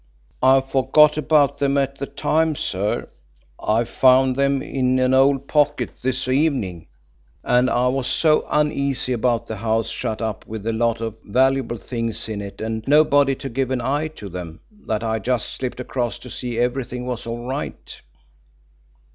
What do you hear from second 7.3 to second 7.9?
and I